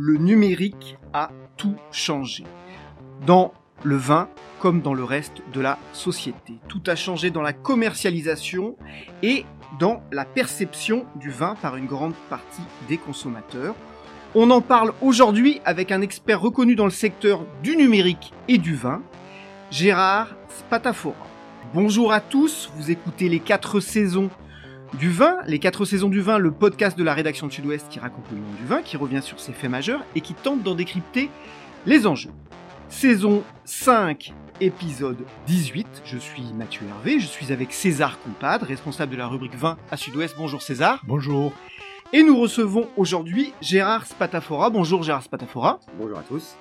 [0.00, 2.44] Le numérique a tout changé.
[3.26, 3.52] Dans
[3.82, 4.28] le vin
[4.60, 6.52] comme dans le reste de la société.
[6.68, 8.76] Tout a changé dans la commercialisation
[9.24, 9.44] et
[9.80, 13.74] dans la perception du vin par une grande partie des consommateurs.
[14.36, 18.76] On en parle aujourd'hui avec un expert reconnu dans le secteur du numérique et du
[18.76, 19.02] vin,
[19.72, 21.26] Gérard Spatafora.
[21.74, 24.30] Bonjour à tous, vous écoutez les quatre saisons
[24.94, 27.98] du vin, les quatre saisons du vin, le podcast de la rédaction de Sud-Ouest qui
[27.98, 30.74] raconte le monde du vin, qui revient sur ses faits majeurs et qui tente d'en
[30.74, 31.30] décrypter
[31.86, 32.30] les enjeux.
[32.88, 35.86] Saison 5, épisode 18.
[36.04, 39.96] Je suis Mathieu Hervé, je suis avec César Compadre, responsable de la rubrique vin à
[39.96, 40.34] Sud-Ouest.
[40.38, 41.02] Bonjour César.
[41.06, 41.52] Bonjour.
[42.14, 44.70] Et nous recevons aujourd'hui Gérard Spatafora.
[44.70, 45.80] Bonjour Gérard Spatafora.
[45.98, 46.56] Bonjour à tous.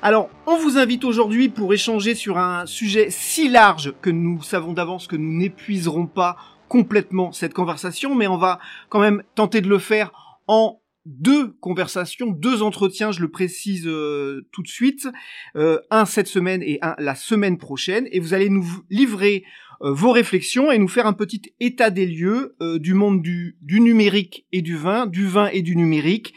[0.00, 4.72] Alors, on vous invite aujourd'hui pour échanger sur un sujet si large que nous savons
[4.72, 6.36] d'avance que nous n'épuiserons pas
[6.68, 10.12] complètement cette conversation, mais on va quand même tenter de le faire
[10.46, 15.08] en deux conversations, deux entretiens, je le précise euh, tout de suite,
[15.54, 19.44] euh, un cette semaine et un la semaine prochaine, et vous allez nous livrer
[19.82, 23.80] euh, vos réflexions et nous faire un petit état des lieux du monde du, du
[23.80, 26.34] numérique et du vin, du vin et du numérique,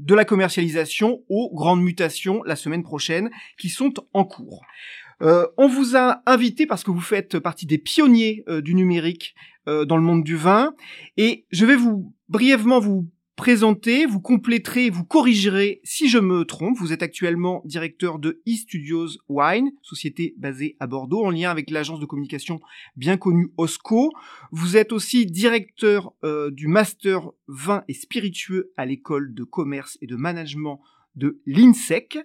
[0.00, 4.62] de la commercialisation aux grandes mutations la semaine prochaine qui sont en cours.
[5.22, 9.34] Euh, on vous a invité parce que vous faites partie des pionniers euh, du numérique
[9.68, 10.74] euh, dans le monde du vin
[11.16, 16.76] et je vais vous brièvement vous présenter, vous compléterez, vous corrigerez si je me trompe.
[16.78, 22.00] Vous êtes actuellement directeur de eStudios Wine, société basée à Bordeaux en lien avec l'agence
[22.00, 22.60] de communication
[22.96, 24.12] bien connue Osco.
[24.52, 26.12] Vous êtes aussi directeur
[26.52, 30.82] du master vin et spiritueux à l'école de commerce et de management
[31.16, 32.18] de l'INSEC.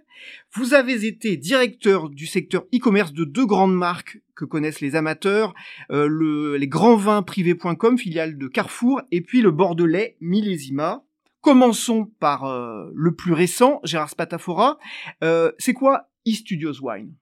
[0.53, 5.53] Vous avez été directeur du secteur e-commerce de deux grandes marques que connaissent les amateurs,
[5.91, 11.03] euh, le, les grandsvinsprivés.com, filiale de Carrefour, et puis le bordelais Millésima.
[11.41, 14.79] Commençons par euh, le plus récent, Gérard Spatafora.
[15.23, 17.13] Euh, c'est quoi eStudios Wine?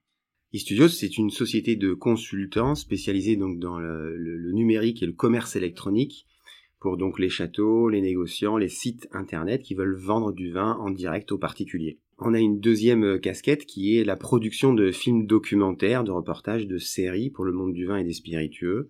[0.53, 5.55] eStudios, c'est une société de consultants spécialisée donc dans le, le numérique et le commerce
[5.55, 6.27] électronique
[6.83, 10.89] pour donc les châteaux, les négociants, les sites internet qui veulent vendre du vin en
[10.89, 11.97] direct aux particuliers.
[12.19, 16.67] On a une deuxième euh, casquette qui est la production de films documentaires, de reportages,
[16.67, 18.89] de séries pour le monde du vin et des spiritueux.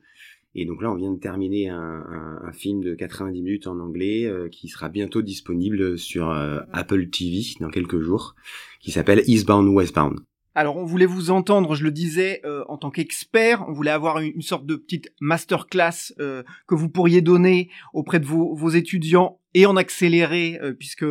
[0.55, 4.49] Et donc là, on vient de terminer un, film de 90 minutes en anglais euh,
[4.49, 8.33] qui sera bientôt disponible sur euh, Apple TV dans quelques jours,
[8.79, 10.19] qui s'appelle Eastbound Westbound.
[10.55, 14.19] Alors on voulait vous entendre, je le disais, euh, en tant qu'expert, on voulait avoir
[14.19, 19.65] une, sorte de petite masterclass euh, que vous pourriez donner auprès de vos, étudiants et
[19.65, 21.05] en accéléré, euh, puisque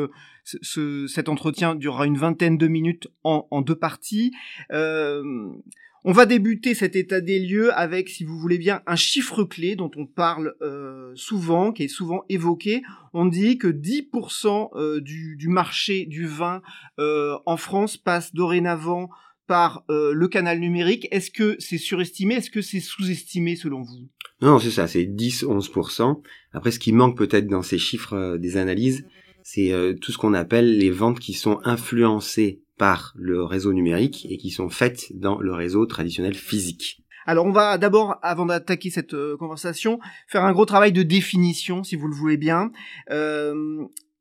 [0.45, 4.33] cet entretien durera une vingtaine de minutes en, deux parties.
[4.71, 9.77] on va débuter cet état des lieux avec, si vous voulez bien, un chiffre clé
[9.77, 10.57] dont on parle
[11.15, 12.83] souvent, qui est souvent évoqué.
[13.13, 16.61] On dit que 10% du, du, marché du vin
[16.99, 19.11] en France passe dorénavant
[19.47, 21.09] par euh, le canal numérique.
[21.11, 24.09] Est-ce que c'est surestimé Est-ce que c'est sous-estimé selon vous?
[24.41, 26.23] Non, c'est ça, c'est 10-11%.
[26.53, 29.05] Après, ce qui manque peut-être dans ces chiffres euh, des analyses,
[29.43, 34.27] c'est euh, tout ce qu'on appelle les ventes qui sont influencées par le réseau numérique
[34.31, 37.03] et qui sont faites dans le réseau traditionnel physique.
[37.25, 41.95] Alors on va d'abord, avant d'attaquer cette conversation, faire un gros travail de définition, si
[41.95, 42.73] vous le voulez bien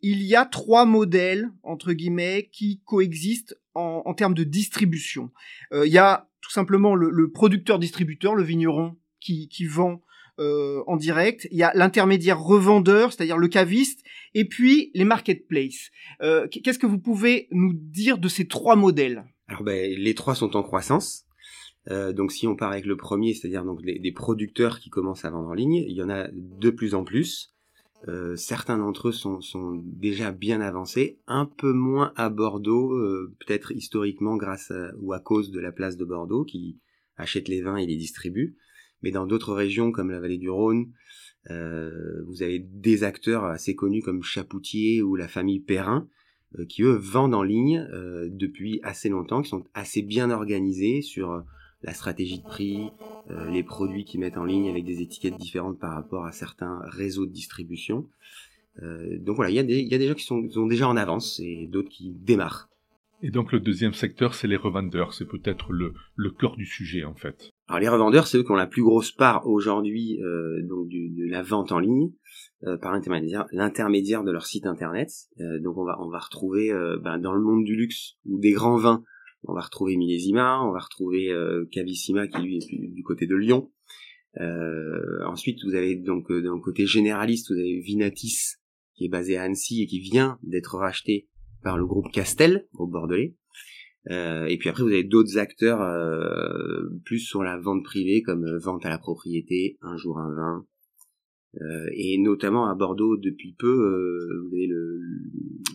[0.01, 5.31] il y a trois modèles, entre guillemets, qui coexistent en, termes de distribution.
[5.73, 10.01] Euh, il y a tout simplement le, producteur-distributeur, le vigneron, qui, vend
[10.39, 11.47] euh, en direct.
[11.51, 14.03] Il y a l'intermédiaire revendeur, c'est-à-dire le caviste,
[14.33, 15.91] et puis les marketplaces.
[16.21, 19.23] Euh, qu'est-ce que vous pouvez nous dire de ces trois modèles?
[19.47, 21.25] Alors ben, les trois sont en croissance.
[21.87, 25.53] donc si on part avec le premier, c'est-à-dire des producteurs qui commencent à vendre en
[25.53, 27.53] ligne, il y en a de plus en plus.
[28.07, 29.39] Euh, certains d'entre eux sont,
[29.85, 35.51] déjà bien avancés, un peu moins à Bordeaux, euh, peut-être historiquement grâce ou à cause
[35.51, 36.79] de la place de Bordeaux, qui
[37.17, 38.57] achète les vins et les distribue.
[39.03, 40.91] Mais dans d'autres régions comme la vallée du Rhône,
[41.49, 46.07] euh, vous avez des acteurs assez connus comme Chapoutier ou la famille Perrin,
[46.59, 51.01] euh, qui eux vendent en ligne euh, depuis assez longtemps, qui sont assez bien organisés
[51.01, 51.43] sur
[51.83, 52.89] la stratégie de prix,
[53.49, 57.25] les produits qu'ils mettent en ligne avec des étiquettes différentes par rapport à certains réseaux
[57.25, 58.07] de distribution.
[58.81, 60.97] donc voilà, il y, a des, y a des gens qui sont, sont déjà en
[60.97, 62.69] avance et d'autres qui démarrent.
[63.23, 65.13] Et donc le deuxième secteur, c'est les revendeurs.
[65.13, 67.51] C'est peut-être le, le cœur du sujet en fait.
[67.67, 71.09] Alors les revendeurs, c'est eux qui ont la plus grosse part aujourd'hui euh, donc du,
[71.09, 72.11] de la vente en ligne
[72.63, 75.11] euh, par l'intermédiaire, l'intermédiaire de leur site internet.
[75.39, 78.39] Euh, donc on va on va retrouver euh, ben, dans le monde du luxe ou
[78.39, 79.03] des grands vins,
[79.43, 83.35] on va retrouver Millésima, on va retrouver euh, Cavissima qui lui est du côté de
[83.35, 83.71] Lyon.
[85.25, 88.57] ensuite vous avez donc d'un côté généraliste, vous avez Vinatis
[88.95, 91.27] qui est basé à Annecy et qui vient d'être racheté
[91.63, 93.35] par le groupe Castel, groupe bordelais.
[94.09, 98.45] Euh, et puis après, vous avez d'autres acteurs euh, plus sur la vente privée, comme
[98.45, 100.65] euh, vente à la propriété, un jour un vin.
[101.93, 103.75] et notamment à Bordeaux, depuis peu,
[104.41, 104.99] vous avez le,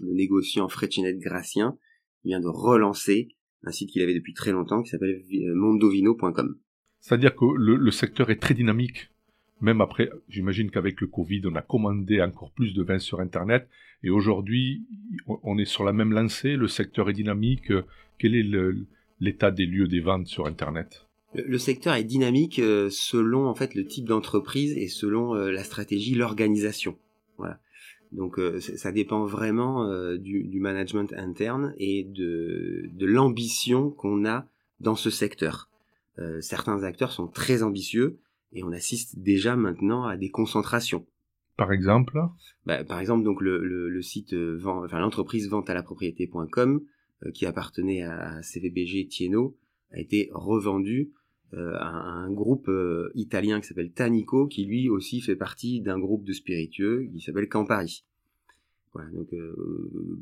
[0.03, 1.77] le négociant Fréchinette Gracien
[2.23, 3.29] qui vient de relancer
[3.63, 5.23] un site qu'il avait depuis très longtemps qui s'appelle
[5.55, 6.57] mondovino.com.
[7.01, 9.11] C'est-à-dire que le, le secteur est très dynamique
[9.61, 13.69] même après, j'imagine qu'avec le Covid, on a commandé encore plus de vins sur Internet.
[14.03, 14.85] Et aujourd'hui,
[15.27, 17.73] on est sur la même lancée, le secteur est dynamique.
[18.19, 18.47] Quel est
[19.21, 21.07] l'état des lieux des ventes sur Internet?
[21.35, 25.65] Le secteur est dynamique euh, selon en fait le type d'entreprise et selon euh, la
[25.65, 26.97] stratégie, l'organisation.
[28.17, 29.87] Donc euh, ça dépend vraiment
[30.17, 34.49] du, du, management interne et de, de l'ambition qu'on a
[34.81, 35.69] dans ce secteur.
[36.41, 38.19] certains acteurs sont très ambitieux,
[38.53, 41.07] et on assiste déjà maintenant à des concentrations.
[41.57, 42.21] Par exemple?
[42.67, 46.81] Bah, Par exemple, donc le, le, site, euh, enfin l'entreprise vente à la propriété.com,
[47.25, 49.57] euh, qui appartenait à CVBG Tieno,
[49.93, 52.71] a été revendu euh, à un groupe
[53.15, 57.49] italien qui s'appelle Tanico, qui lui aussi fait partie d'un groupe de spiritueux qui s'appelle
[57.49, 58.05] Campari.
[58.93, 59.29] Voilà, donc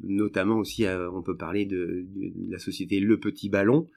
[0.03, 2.07] notamment aussi, on peut parler de,
[2.49, 3.89] la société Le Petit Ballon,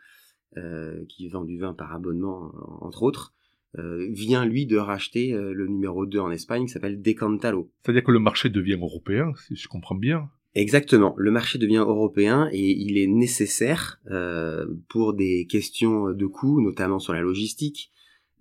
[1.09, 3.33] qui vend du vin par abonnement, entre autres,
[3.80, 7.69] euh, vient lui de racheter euh, le numéro 2 en Espagne qui s'appelle Decantalo.
[7.83, 10.30] C'est-à-dire que le marché devient européen, si je comprends bien.
[10.55, 16.61] Exactement, le marché devient européen et il est nécessaire euh, pour des questions de coûts,
[16.61, 17.91] notamment sur la logistique,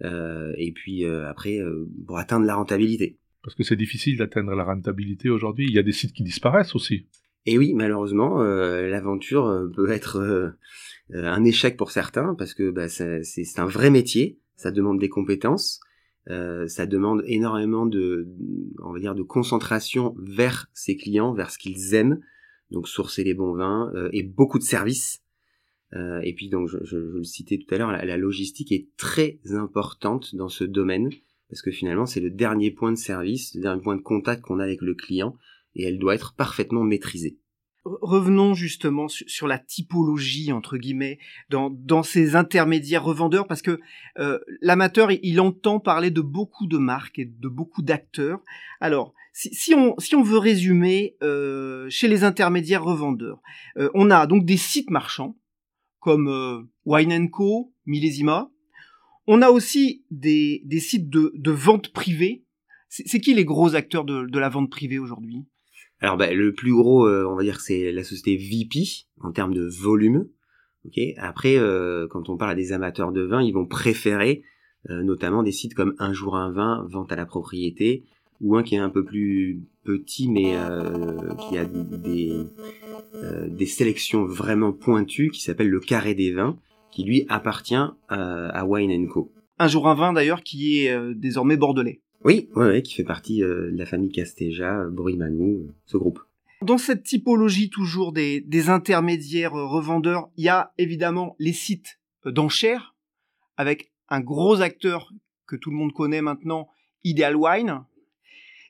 [0.02, 1.60] euh, et puis euh, après
[2.06, 3.18] pour atteindre la rentabilité.
[3.42, 6.74] Parce que c'est difficile d'atteindre la rentabilité aujourd'hui, il y a des sites qui disparaissent
[6.74, 7.06] aussi.
[7.44, 10.56] Et oui, malheureusement, l'aventure peut être
[11.12, 15.80] un échec pour certains parce que bah, c'est un vrai métier ça demande des compétences,
[16.28, 18.28] euh, ça demande énormément de,
[18.82, 22.20] on va dire, de concentration vers ses clients, vers ce qu'ils aiment,
[22.70, 25.22] donc sourcer les bons vins euh, et beaucoup de services.
[25.94, 28.72] Euh, et puis donc, je, je, je, le citais tout à l'heure, la, la, logistique
[28.72, 31.10] est très importante dans ce domaine
[31.48, 34.58] parce que finalement c'est le dernier point de service, le dernier point de contact qu'on
[34.58, 35.36] a avec le client
[35.76, 37.38] et elle doit être parfaitement maîtrisée
[38.02, 41.18] revenons justement sur, la typologie entre guillemets
[41.50, 43.80] dans, dans ces intermédiaires revendeurs parce que
[44.18, 48.40] euh, l'amateur il entend parler de beaucoup de marques et de beaucoup d'acteurs.
[48.80, 53.40] Alors si, si, on, si on veut résumer euh, chez les intermédiaires revendeurs,
[53.76, 55.36] euh, on a donc des sites marchands
[56.00, 58.50] comme euh, Wine Co, Millésima.
[59.26, 62.44] On a aussi des, des sites de, de vente privée.
[62.88, 65.44] C'est qui les gros acteurs de, de la vente privée aujourd'hui?
[66.00, 69.54] Alors bah, le plus gros, euh, on va dire, c'est la société VP en termes
[69.54, 70.28] de volume.
[70.84, 71.00] Ok?
[71.16, 74.42] Après, euh, quand on parle à des amateurs de vin, ils vont préférer
[74.90, 78.04] euh, notamment des sites comme Un jour un vin, vente à la propriété,
[78.40, 80.54] ou un qui est un peu plus petit mais
[81.38, 82.44] qui a des,
[83.48, 86.58] des sélections vraiment pointues, qui s'appelle le Carré des vins,
[86.92, 87.74] qui lui appartient
[88.08, 89.32] à Wine Co.
[89.58, 92.02] Un jour un vin d'ailleurs qui est désormais bordelais.
[92.24, 92.48] Oui,
[92.82, 96.20] qui fait partie euh, de la famille Casteja, Bruimanou, euh, ce groupe.
[96.62, 102.94] Dans cette typologie toujours des, intermédiaires euh, revendeurs, il y a évidemment les sites d'enchères,
[103.56, 105.12] avec un gros acteur
[105.46, 106.68] que tout le monde connaît maintenant,
[107.04, 107.84] Ideal Wine.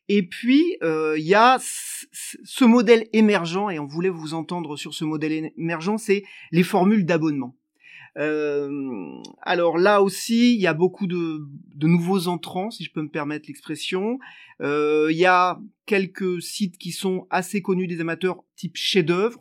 [0.08, 5.04] Et puis, il y a ce modèle émergent, et on voulait vous entendre sur ce
[5.04, 6.22] modèle émergent, c'est
[6.52, 7.56] les formules d'abonnement.
[8.16, 11.40] Euh, alors là aussi, il y a beaucoup de,
[11.74, 14.18] de, nouveaux entrants, si je peux me permettre l'expression.
[14.62, 19.40] Euh, il y a quelques sites qui sont assez connus des amateurs, type chef-d'œuvre.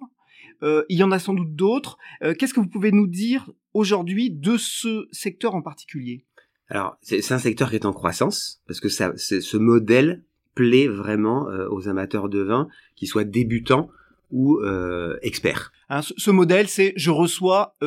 [0.64, 1.98] Euh, il y en a sans doute d'autres.
[2.24, 6.26] Euh, qu'est-ce que vous pouvez nous dire aujourd'hui de ce secteur en particulier?
[6.70, 10.24] Alors, c'est un secteur qui est en croissance parce que ça, ce modèle
[10.56, 13.90] plaît vraiment euh, aux amateurs de vin, qu'ils soient débutants
[14.32, 14.60] ou
[15.22, 15.72] experts.
[15.88, 17.78] Hein, ce, ce, modèle, c'est je reçois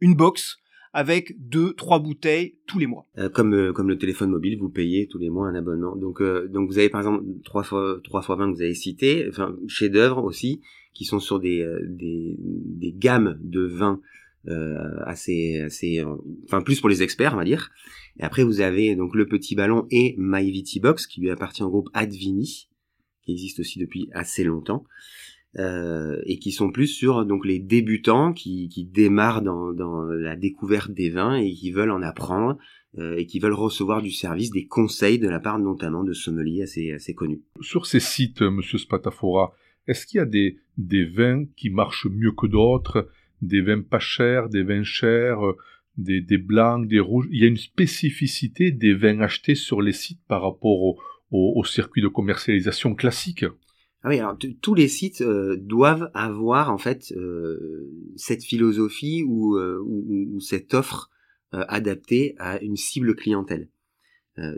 [0.00, 0.58] une box
[0.96, 3.06] avec deux, trois bouteilles tous les mois.
[3.18, 5.94] Euh, comme euh, comme le téléphone mobile, vous payez tous les mois un abonnement.
[5.94, 8.74] Donc euh, donc vous avez par exemple trois fois trois fois 20 que vous avez
[8.74, 10.62] cité, enfin chefs d'œuvre aussi
[10.94, 14.00] qui sont sur des des, des gammes de vins
[15.04, 16.02] assez assez
[16.44, 17.70] enfin plus pour les experts on va dire.
[18.18, 21.68] Et après vous avez donc le petit ballon et My Box qui lui appartient au
[21.68, 22.70] groupe Advini
[23.22, 24.84] qui existe aussi depuis assez longtemps.
[25.58, 31.08] Euh, et qui sont plus sur donc les débutants qui, démarrent dans, la découverte des
[31.08, 32.58] vins et qui veulent en apprendre
[32.98, 36.64] euh, et qui veulent recevoir du service, des conseils de la part notamment de sommeliers
[36.64, 37.40] assez, connus.
[37.62, 39.54] Sur ces sites, Monsieur Spatafora,
[39.86, 43.08] est-ce qu'il y a des, vins qui marchent mieux que d'autres,
[43.40, 45.40] des vins pas chers, des vins chers,
[45.96, 47.28] des, blancs, des rouges?
[47.30, 50.98] Il y a une spécificité des vins achetés sur les sites par rapport
[51.30, 53.46] au circuit de commercialisation classique?
[54.06, 59.56] Ah oui, alors tous les sites euh, doivent avoir en fait euh, cette philosophie ou,
[59.56, 59.84] euh,
[60.38, 61.10] cette offre
[61.50, 63.68] adaptée à une cible clientèle.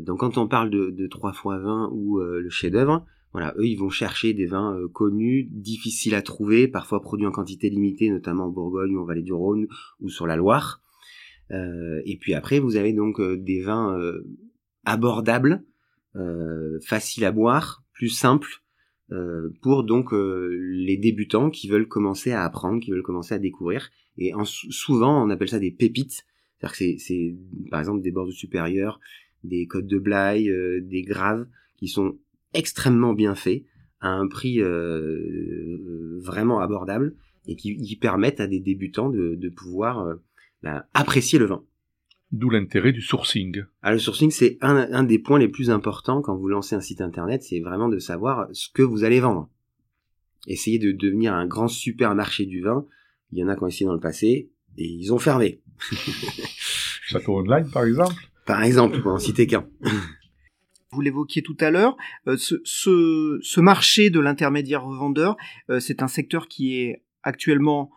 [0.01, 3.77] donc quand on parle de, de 3 x 20 ou le chef-d'œuvre, voilà, eux ils
[3.77, 8.51] vont chercher des vins connus, difficiles à trouver, parfois produits en quantité limitée, notamment en
[8.51, 9.67] Bourgogne ou en Vallée du Rhône
[10.01, 10.83] ou sur la Loire.
[11.51, 13.97] et puis après vous avez donc des vins
[14.85, 15.63] abordables,
[16.83, 18.63] faciles à boire, plus simples
[19.11, 23.39] euh, pour donc euh, les débutants qui veulent commencer à apprendre, qui veulent commencer à
[23.39, 23.91] découvrir.
[24.19, 26.27] Et souvent, on appelle ça des pépites.
[26.59, 27.37] C'est-à-dire que c'est,
[27.71, 29.01] par exemple, des bords supérieurs,
[29.45, 31.47] des codes de Blaye, euh, des graves,
[31.77, 32.19] qui sont
[32.53, 33.65] extrêmement bien faits,
[34.01, 34.61] à un prix
[36.21, 40.19] vraiment abordable, et qui, permettent à des débutants de, de pouvoir
[40.63, 41.65] bah, apprécier le vin.
[42.31, 43.65] D'où l'intérêt du sourcing.
[43.83, 46.81] Ah, le sourcing, c'est un, un, des points les plus importants quand vous lancez un
[46.81, 49.49] site internet, c'est vraiment de savoir ce que vous allez vendre.
[50.47, 52.87] Essayez de devenir un grand supermarché du vin.
[53.33, 55.61] Il y en a qui ont essayé dans le passé et ils ont fermé.
[57.03, 58.15] Château Online, par exemple?
[58.45, 59.67] Par exemple, pour en citer qu'un.
[60.93, 65.37] Vous l'évoquiez tout à l'heure, euh, ce, ce, ce, marché de l'intermédiaire revendeur,
[65.69, 67.91] euh, c'est un secteur qui est actuellement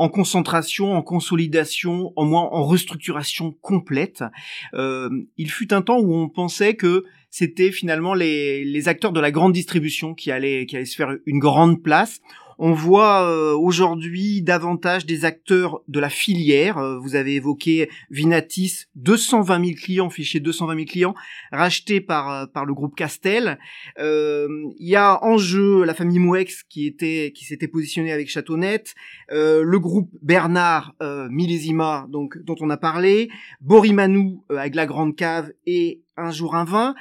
[0.00, 4.24] en concentration, en consolidation, en moins en restructuration complète.
[4.72, 9.20] Euh, il fut un temps où on pensait que c'était finalement les, les acteurs de
[9.20, 12.22] la grande distribution qui allaient, qui allaient se faire une grande place.
[12.62, 16.76] On voit euh, aujourd'hui davantage des acteurs de la filière.
[16.76, 21.14] Euh, vous avez évoqué Vinatis, 220 000 clients, fichier 220 000 clients,
[21.52, 23.58] rachetés par euh, par le groupe Castel.
[23.96, 28.84] Il y a en jeu la famille Mouex qui était qui s'était positionnée avec Châteaunet,
[29.30, 30.94] le groupe Bernard
[31.30, 33.30] Millésima, donc dont on a parlé,
[33.62, 36.94] Borimanou avec la Grande Cave et un jour un vin.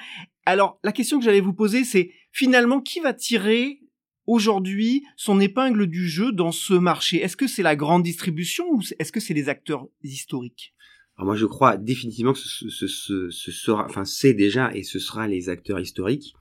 [0.46, 3.79] Alors la question que j'allais vous poser, c'est finalement qui va tirer
[4.30, 7.18] aujourd'hui son épingle du jeu dans ce marché?
[7.18, 10.74] Est-ce que c'est la grande distribution ou est-ce que c'est les acteurs historiques?
[11.18, 12.88] Alors moi je crois définitivement que ce,
[13.28, 16.34] sera, enfin c'est déjà et ce sera les acteurs historiques,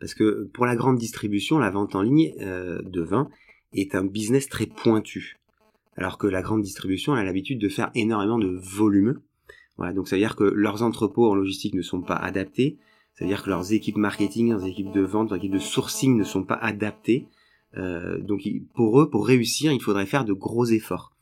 [0.00, 3.28] parce que pour la grande distribution, la vente en ligne euh, de vin
[3.74, 5.36] est un business très pointu,
[5.96, 9.20] alors que la grande distribution a l'habitude de faire énormément de volume.
[9.76, 12.78] Voilà, donc ça veut dire que leurs entrepôts en logistique ne sont pas adaptés,
[13.14, 16.42] c'est-à-dire que leurs équipes marketing, leurs équipes de vente, leurs équipes de sourcing ne sont
[16.42, 17.28] pas adaptées.
[17.76, 18.42] Euh, donc
[18.74, 21.12] pour eux, pour réussir, il faudrait faire de gros efforts.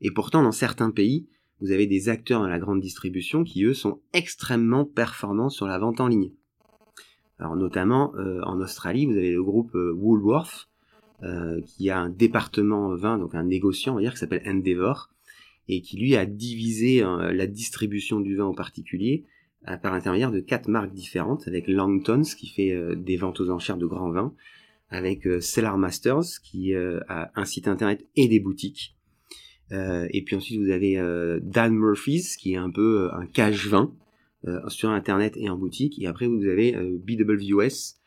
[0.00, 1.26] Et pourtant, dans certains pays,
[1.60, 5.78] vous avez des acteurs dans la grande distribution qui, eux, sont extrêmement performants sur la
[5.78, 6.30] vente en ligne.
[7.38, 10.68] Alors notamment euh, en Australie, vous avez le groupe euh, Woolworth,
[11.66, 15.10] qui a un département vin, donc un négociant, on va dire, qui s'appelle Endeavour,
[15.68, 19.26] et qui lui a divisé la distribution du vin en particulier
[19.64, 23.76] par l'intermédiaire de quatre marques différentes, avec Langtons qui fait euh, des ventes aux enchères
[23.76, 24.34] de grands vins,
[24.88, 28.96] avec euh, Cellar Masters qui euh, a un site internet et des boutiques.
[29.70, 30.96] et puis ensuite vous avez
[31.42, 33.94] Dan Murphy's qui est un peu un cache vin
[34.66, 36.02] sur internet et en boutique.
[36.02, 37.99] Et après vous avez BWS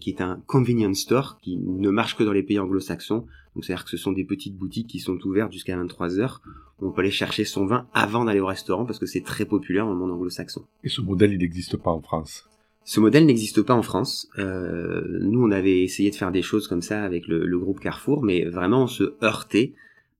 [0.00, 3.26] qui est un convenience store qui ne marche que dans les pays anglo-saxons.
[3.54, 6.40] Donc c'est-à-dire que ce sont des petites boutiques qui sont ouvertes jusqu'à 23 heures
[6.80, 9.86] on peut aller chercher son vin avant d'aller au restaurant parce que c'est très populaire
[9.86, 10.64] dans le monde anglo-saxon.
[10.82, 12.48] Et ce modèle, il n'existe pas en France?
[12.84, 14.28] Ce modèle n'existe pas en France.
[14.38, 18.22] Euh, nous, on avait essayé de faire des choses comme ça avec le, groupe Carrefour,
[18.22, 19.72] mais vraiment on se heurtait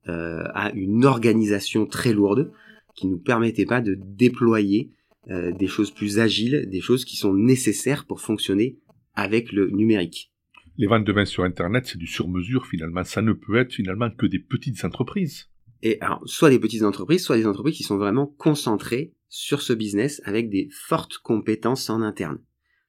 [0.08, 2.50] euh, à une organisation très lourde
[2.94, 4.90] qui nous permettait pas de déployer
[5.30, 8.76] euh, des choses plus agiles, des choses qui sont nécessaires pour fonctionner
[9.14, 10.32] avec le numérique.
[10.76, 13.04] Les ventes de vin sur Internet, c'est du sur-mesure finalement.
[13.04, 15.48] Ça ne peut être finalement que des petites entreprises.
[15.82, 19.72] Et alors, soit des petites entreprises, soit des entreprises qui sont vraiment concentrées sur ce
[19.72, 22.38] business avec des fortes compétences en interne.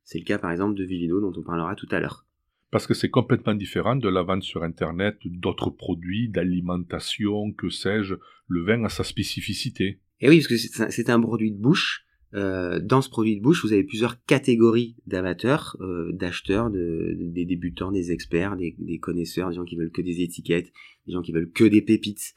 [0.04, 2.26] C'est le cas par exemple de Vilido dont on parlera tout à l'heure.
[2.72, 8.16] Parce que c'est complètement différent de la vente sur Internet d'autres produits, d'alimentation, que sais-je,
[8.48, 10.00] le vin a sa spécificité.
[10.20, 12.05] Et oui, parce que c'est un produit de bouche.
[12.36, 17.46] Euh, dans ce produit de bouche, vous avez plusieurs catégories d'amateurs, euh, d'acheteurs, de, des
[17.46, 20.72] débutants, des experts, des, connaisseurs, des gens qui veulent que des étiquettes,
[21.08, 22.34] des gens qui veulent que des pépites.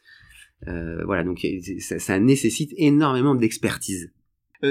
[0.69, 1.45] Euh, voilà, donc
[1.81, 4.13] ça, ça nécessite énormément d'expertise.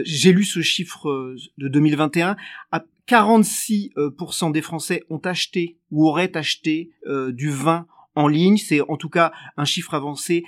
[0.04, 2.36] J'ai lu ce chiffre de 2021.
[2.72, 6.92] À 46% des Français ont acheté ou auraient acheté
[7.30, 8.58] du vin en ligne.
[8.58, 10.44] C'est en tout cas un chiffre avancé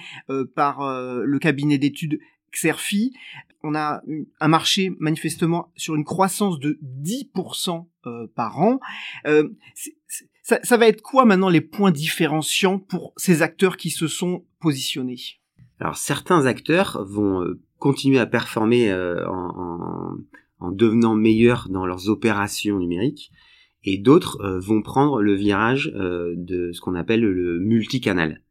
[0.56, 0.82] par
[1.24, 2.20] le cabinet d'études
[2.52, 3.14] Xerfi.
[3.62, 4.02] On a
[4.40, 7.86] un marché manifestement sur une croissance de 10%
[8.36, 8.80] par an.
[10.44, 14.46] ça, ça va être quoi maintenant les points différenciants pour ces acteurs qui se sont
[14.60, 15.40] positionnés?
[15.80, 20.18] Alors certains acteurs vont euh, continuer à performer euh, en,
[20.60, 23.32] en, devenant meilleurs dans leurs opérations numériques,
[23.86, 28.44] et d'autres euh, vont prendre le virage de ce qu'on appelle le multicanal.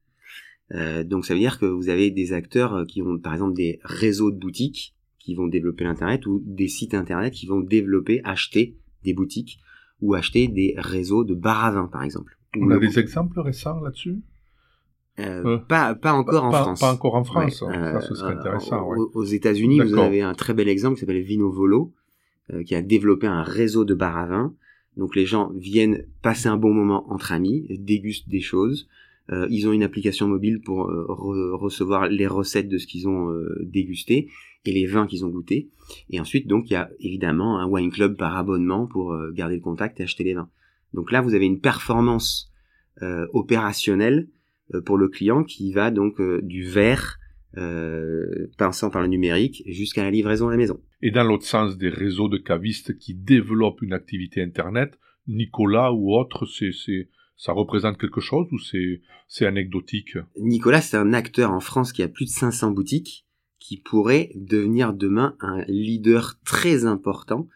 [1.05, 4.31] donc ça veut dire que vous avez des acteurs qui ont par exemple des réseaux
[4.31, 4.95] de boutiques
[5.29, 9.59] qui vont développer l'internet ou des sites internet qui vont développer, acheter des boutiques
[10.01, 12.39] ou acheter des réseaux de bar à vin par exemple.
[12.57, 14.23] On a des exemples récents là-dessus?
[15.19, 16.81] Euh, euh, pas, pas encore en France.
[16.81, 17.59] Pas encore en France.
[17.59, 18.89] ça, ce serait euh, intéressant.
[18.89, 18.97] Ouais.
[19.13, 21.93] Aux, États-Unis, vous avez un très bel exemple qui s'appelle Vino Volo,
[22.65, 24.55] qui a développé un réseau de bar à vin.
[24.97, 28.89] Donc les gens viennent passer un bon moment entre amis, dégustent des choses.
[29.51, 33.31] Ils ont une application mobile pour recevoir les recettes de ce qu'ils ont
[33.61, 34.31] dégusté
[34.65, 35.69] et les vins qu'ils ont goûtés.
[36.09, 39.61] Et ensuite, donc, il y a évidemment un wine club par abonnement pour garder le
[39.61, 40.49] contact et acheter les vins.
[40.95, 42.51] Donc là, vous avez une performance
[43.35, 44.29] opérationnelle
[44.75, 47.19] euh, pour le client qui va donc euh, du verre
[47.57, 50.79] euh, passant par le numérique jusqu'à la livraison à la maison.
[51.01, 56.15] Et dans l'autre sens, des réseaux de cavistes qui développent une activité Internet, Nicolas ou
[56.15, 57.09] autre, c'est,
[57.39, 60.19] ça représente quelque chose ou c'est, anecdotique?
[60.39, 63.25] Nicolas, c'est un acteur en France qui a plus de 500 boutiques,
[63.61, 67.49] qui pourrait devenir demain un leader très important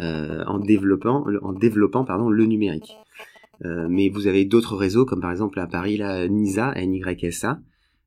[0.00, 2.96] euh, en développant, en développant pardon, le numérique.
[3.64, 7.60] Euh, mais vous avez d'autres réseaux, comme par exemple à Paris, la NISA, NYSA,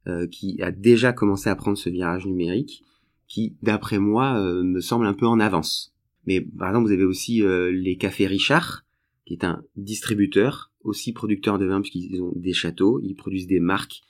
[0.07, 2.83] euh, qui a déjà commencé à prendre ce virage numérique,
[3.27, 5.93] qui, d'après moi, euh, me semble un peu en avance.
[6.25, 8.83] Mais par exemple, vous avez aussi les cafés Richard,
[9.25, 13.59] qui est un distributeur, aussi producteur de vin, puisqu'ils ont des châteaux, ils produisent des
[13.59, 14.01] marques,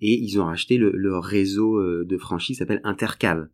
[0.00, 3.48] et ils ont racheté le, leur réseau de franchise s'appelle Intercave.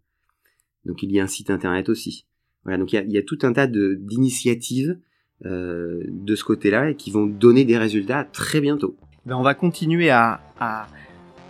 [0.85, 2.27] Donc il y a un site internet aussi.
[2.64, 4.99] Voilà, donc il y a, tout un tas d'initiatives
[5.47, 8.97] euh, de ce côté-là et qui vont donner des résultats très bientôt.
[9.25, 10.40] Ben on va continuer à,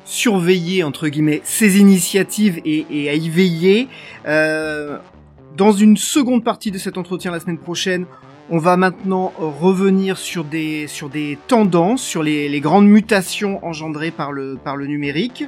[0.04, 3.88] surveiller entre guillemets ces initiatives et, et à y veiller.
[4.26, 4.98] Euh,
[5.56, 8.06] dans une seconde partie de cet entretien la semaine prochaine,
[8.50, 14.10] on va maintenant revenir sur des, sur des tendances, sur les, les grandes mutations engendrées
[14.10, 15.44] par le, par le numérique.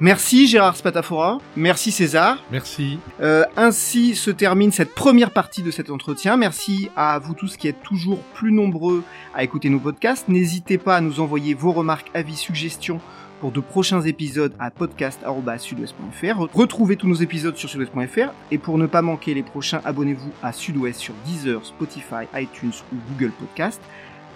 [0.00, 2.42] Merci Gérard Spatafora, merci César.
[2.50, 2.98] Merci.
[3.20, 6.36] Euh, ainsi se termine cette première partie de cet entretien.
[6.36, 10.28] Merci à vous tous qui êtes toujours plus nombreux à écouter nos podcasts.
[10.28, 13.00] N'hésitez pas à nous envoyer vos remarques, avis, suggestions
[13.44, 16.48] pour de prochains épisodes à podcast.sudouest.fr.
[16.54, 20.50] Retrouvez tous nos épisodes sur sudouest.fr et pour ne pas manquer les prochains, abonnez-vous à
[20.50, 23.82] Sudouest sur Deezer, Spotify, iTunes ou Google Podcast.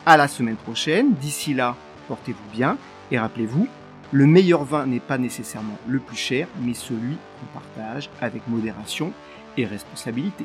[0.04, 1.14] À la semaine prochaine.
[1.14, 1.74] D'ici là,
[2.06, 2.76] portez-vous bien
[3.10, 3.66] et rappelez-vous,
[4.12, 9.14] le meilleur vin n'est pas nécessairement le plus cher, mais celui qu'on partage avec modération
[9.56, 10.44] et responsabilité.